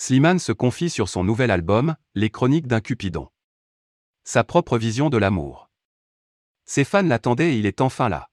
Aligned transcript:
Slimane 0.00 0.38
se 0.38 0.52
confie 0.52 0.90
sur 0.90 1.08
son 1.08 1.24
nouvel 1.24 1.50
album, 1.50 1.96
Les 2.14 2.30
Chroniques 2.30 2.68
d'un 2.68 2.80
Cupidon. 2.80 3.30
Sa 4.22 4.44
propre 4.44 4.78
vision 4.78 5.10
de 5.10 5.16
l'amour. 5.16 5.72
Ses 6.66 6.84
fans 6.84 7.02
l'attendaient 7.02 7.54
et 7.54 7.58
il 7.58 7.66
est 7.66 7.80
enfin 7.80 8.08
là. 8.08 8.30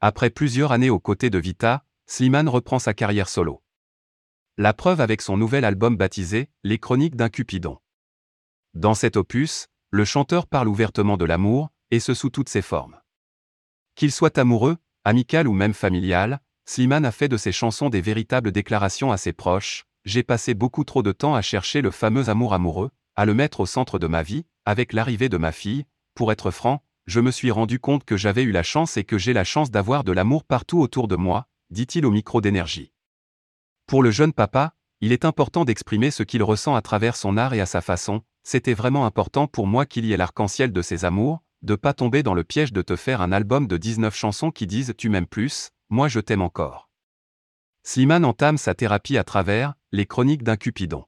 Après 0.00 0.30
plusieurs 0.30 0.72
années 0.72 0.90
aux 0.90 0.98
côtés 0.98 1.30
de 1.30 1.38
Vita, 1.38 1.86
Slimane 2.06 2.48
reprend 2.48 2.80
sa 2.80 2.92
carrière 2.92 3.28
solo. 3.28 3.62
La 4.56 4.74
preuve 4.74 5.00
avec 5.00 5.22
son 5.22 5.36
nouvel 5.36 5.64
album 5.64 5.96
baptisé 5.96 6.50
Les 6.64 6.80
Chroniques 6.80 7.14
d'un 7.14 7.28
Cupidon. 7.28 7.78
Dans 8.74 8.94
cet 8.94 9.16
opus, 9.16 9.68
le 9.90 10.04
chanteur 10.04 10.48
parle 10.48 10.66
ouvertement 10.66 11.16
de 11.16 11.24
l'amour, 11.24 11.70
et 11.92 12.00
ce 12.00 12.14
sous 12.14 12.30
toutes 12.30 12.48
ses 12.48 12.62
formes. 12.62 13.00
Qu'il 13.94 14.10
soit 14.10 14.38
amoureux, 14.38 14.78
amical 15.04 15.46
ou 15.46 15.52
même 15.52 15.72
familial, 15.72 16.40
Slimane 16.64 17.04
a 17.04 17.12
fait 17.12 17.28
de 17.28 17.36
ses 17.36 17.52
chansons 17.52 17.90
des 17.90 18.00
véritables 18.00 18.50
déclarations 18.50 19.12
à 19.12 19.16
ses 19.16 19.32
proches. 19.32 19.86
J'ai 20.04 20.22
passé 20.22 20.52
beaucoup 20.52 20.84
trop 20.84 21.02
de 21.02 21.12
temps 21.12 21.34
à 21.34 21.40
chercher 21.40 21.80
le 21.80 21.90
fameux 21.90 22.28
amour 22.28 22.52
amoureux, 22.52 22.90
à 23.16 23.24
le 23.24 23.32
mettre 23.32 23.60
au 23.60 23.66
centre 23.66 23.98
de 23.98 24.06
ma 24.06 24.22
vie, 24.22 24.44
avec 24.66 24.92
l'arrivée 24.92 25.30
de 25.30 25.38
ma 25.38 25.50
fille. 25.50 25.86
Pour 26.14 26.30
être 26.30 26.50
franc, 26.50 26.84
je 27.06 27.20
me 27.20 27.30
suis 27.30 27.50
rendu 27.50 27.78
compte 27.80 28.04
que 28.04 28.16
j'avais 28.16 28.42
eu 28.42 28.50
la 28.50 28.62
chance 28.62 28.98
et 28.98 29.04
que 29.04 29.16
j'ai 29.16 29.32
la 29.32 29.44
chance 29.44 29.70
d'avoir 29.70 30.04
de 30.04 30.12
l'amour 30.12 30.44
partout 30.44 30.78
autour 30.80 31.08
de 31.08 31.16
moi, 31.16 31.46
dit-il 31.70 32.04
au 32.04 32.10
micro 32.10 32.42
d'énergie. 32.42 32.92
Pour 33.86 34.02
le 34.02 34.10
jeune 34.10 34.34
papa, 34.34 34.74
il 35.00 35.10
est 35.10 35.24
important 35.24 35.64
d'exprimer 35.64 36.10
ce 36.10 36.22
qu'il 36.22 36.42
ressent 36.42 36.74
à 36.74 36.82
travers 36.82 37.16
son 37.16 37.36
art 37.38 37.54
et 37.54 37.60
à 37.60 37.66
sa 37.66 37.80
façon, 37.80 38.22
c'était 38.42 38.74
vraiment 38.74 39.06
important 39.06 39.46
pour 39.46 39.66
moi 39.66 39.86
qu'il 39.86 40.04
y 40.04 40.12
ait 40.12 40.18
l'arc-en-ciel 40.18 40.70
de 40.70 40.82
ses 40.82 41.06
amours, 41.06 41.42
de 41.62 41.76
pas 41.76 41.94
tomber 41.94 42.22
dans 42.22 42.34
le 42.34 42.44
piège 42.44 42.74
de 42.74 42.82
te 42.82 42.94
faire 42.94 43.22
un 43.22 43.32
album 43.32 43.66
de 43.66 43.78
19 43.78 44.14
chansons 44.14 44.50
qui 44.50 44.66
disent 44.66 44.94
Tu 44.98 45.08
m'aimes 45.08 45.26
plus, 45.26 45.70
moi 45.88 46.08
je 46.08 46.20
t'aime 46.20 46.42
encore. 46.42 46.90
Slimane 47.86 48.24
entame 48.24 48.56
sa 48.56 48.74
thérapie 48.74 49.18
à 49.18 49.24
travers 49.24 49.74
les 49.92 50.06
chroniques 50.06 50.42
d'un 50.42 50.56
Cupidon. 50.56 51.04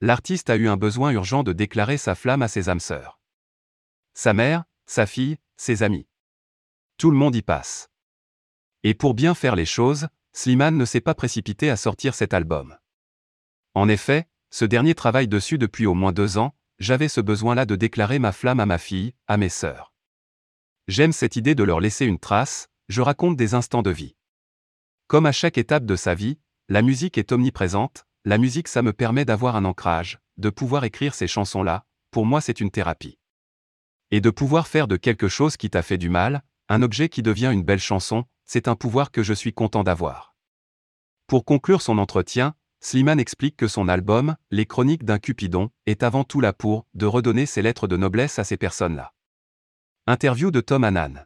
L'artiste 0.00 0.48
a 0.48 0.56
eu 0.56 0.66
un 0.66 0.78
besoin 0.78 1.12
urgent 1.12 1.42
de 1.42 1.52
déclarer 1.52 1.98
sa 1.98 2.14
flamme 2.14 2.40
à 2.40 2.48
ses 2.48 2.70
âmes 2.70 2.80
sœurs. 2.80 3.20
Sa 4.14 4.32
mère, 4.32 4.64
sa 4.86 5.04
fille, 5.04 5.36
ses 5.58 5.82
amis. 5.82 6.08
Tout 6.96 7.10
le 7.10 7.18
monde 7.18 7.36
y 7.36 7.42
passe. 7.42 7.90
Et 8.82 8.94
pour 8.94 9.12
bien 9.12 9.34
faire 9.34 9.56
les 9.56 9.66
choses, 9.66 10.08
Slimane 10.32 10.78
ne 10.78 10.86
s'est 10.86 11.02
pas 11.02 11.14
précipité 11.14 11.68
à 11.68 11.76
sortir 11.76 12.14
cet 12.14 12.32
album. 12.32 12.76
En 13.74 13.86
effet, 13.86 14.26
ce 14.50 14.64
dernier 14.64 14.94
travaille 14.94 15.28
dessus 15.28 15.58
depuis 15.58 15.84
au 15.84 15.94
moins 15.94 16.12
deux 16.12 16.38
ans, 16.38 16.54
j'avais 16.78 17.08
ce 17.08 17.20
besoin-là 17.20 17.66
de 17.66 17.76
déclarer 17.76 18.18
ma 18.18 18.32
flamme 18.32 18.60
à 18.60 18.66
ma 18.66 18.78
fille, 18.78 19.14
à 19.26 19.36
mes 19.36 19.50
sœurs. 19.50 19.92
J'aime 20.88 21.12
cette 21.12 21.36
idée 21.36 21.54
de 21.54 21.62
leur 21.62 21.80
laisser 21.80 22.06
une 22.06 22.18
trace, 22.18 22.68
je 22.88 23.02
raconte 23.02 23.36
des 23.36 23.52
instants 23.52 23.82
de 23.82 23.90
vie. 23.90 24.16
Comme 25.14 25.26
à 25.26 25.30
chaque 25.30 25.58
étape 25.58 25.84
de 25.84 25.94
sa 25.94 26.16
vie, 26.16 26.40
la 26.68 26.82
musique 26.82 27.18
est 27.18 27.30
omniprésente, 27.30 28.04
la 28.24 28.36
musique 28.36 28.66
ça 28.66 28.82
me 28.82 28.92
permet 28.92 29.24
d'avoir 29.24 29.54
un 29.54 29.64
ancrage, 29.64 30.18
de 30.38 30.50
pouvoir 30.50 30.82
écrire 30.82 31.14
ces 31.14 31.28
chansons-là, 31.28 31.84
pour 32.10 32.26
moi 32.26 32.40
c'est 32.40 32.60
une 32.60 32.72
thérapie. 32.72 33.16
Et 34.10 34.20
de 34.20 34.30
pouvoir 34.30 34.66
faire 34.66 34.88
de 34.88 34.96
quelque 34.96 35.28
chose 35.28 35.56
qui 35.56 35.70
t'a 35.70 35.82
fait 35.82 35.98
du 35.98 36.08
mal, 36.08 36.42
un 36.68 36.82
objet 36.82 37.08
qui 37.08 37.22
devient 37.22 37.50
une 37.52 37.62
belle 37.62 37.78
chanson, 37.78 38.24
c'est 38.44 38.66
un 38.66 38.74
pouvoir 38.74 39.12
que 39.12 39.22
je 39.22 39.34
suis 39.34 39.52
content 39.52 39.84
d'avoir. 39.84 40.34
Pour 41.28 41.44
conclure 41.44 41.80
son 41.80 41.98
entretien, 41.98 42.56
Slimane 42.80 43.20
explique 43.20 43.56
que 43.56 43.68
son 43.68 43.86
album, 43.86 44.34
Les 44.50 44.66
Chroniques 44.66 45.04
d'un 45.04 45.20
Cupidon, 45.20 45.70
est 45.86 46.02
avant 46.02 46.24
tout 46.24 46.40
là 46.40 46.52
pour 46.52 46.88
de 46.94 47.06
redonner 47.06 47.46
ses 47.46 47.62
lettres 47.62 47.86
de 47.86 47.96
noblesse 47.96 48.40
à 48.40 48.42
ces 48.42 48.56
personnes-là. 48.56 49.12
Interview 50.08 50.50
de 50.50 50.60
Tom 50.60 50.82
Hanan. 50.82 51.24